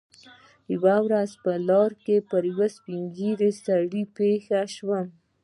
یوه 0.73 0.95
ورځ 1.05 1.29
په 1.43 1.51
لاره 1.67 1.95
کې 2.05 2.17
پر 2.29 2.41
یوه 2.51 2.67
سپین 2.75 3.01
ږیري 3.17 3.51
سړي 3.65 4.03
پېښ 4.17 4.43
شوم. 4.75 5.07